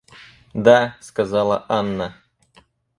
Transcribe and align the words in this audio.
Да,— 0.55 0.95
сказала 0.99 1.63
Анна. 1.69 2.15